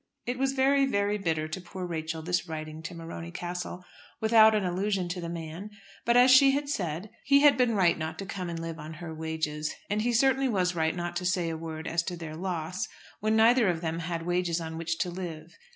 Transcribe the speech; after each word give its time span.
It 0.25 0.39
was 0.39 0.53
very, 0.53 0.87
very 0.87 1.19
bitter 1.19 1.47
to 1.47 1.61
poor 1.61 1.85
Rachel 1.85 2.23
this 2.23 2.47
writing 2.49 2.81
to 2.81 2.95
Morony 2.95 3.29
Castle 3.29 3.85
without 4.19 4.55
an 4.55 4.65
allusion 4.65 5.07
to 5.09 5.21
the 5.21 5.29
man; 5.29 5.69
but, 6.05 6.17
as 6.17 6.31
she 6.31 6.53
had 6.53 6.69
said, 6.69 7.11
he 7.23 7.41
had 7.41 7.55
been 7.55 7.75
right 7.75 7.95
not 7.95 8.17
to 8.17 8.25
come 8.25 8.49
and 8.49 8.57
live 8.57 8.79
on 8.79 8.93
her 8.93 9.13
wages, 9.13 9.75
and 9.91 10.01
he 10.01 10.11
certainly 10.11 10.49
was 10.49 10.73
right 10.73 10.95
not 10.95 11.15
to 11.17 11.23
say 11.27 11.49
a 11.51 11.55
word 11.55 11.85
as 11.87 12.01
to 12.01 12.17
their 12.17 12.35
loss, 12.35 12.87
when 13.19 13.35
neither 13.35 13.69
of 13.69 13.81
them 13.81 13.99
had 13.99 14.23
wages 14.25 14.59
on 14.59 14.75
which 14.75 14.97
to 14.97 15.11
live. 15.11 15.55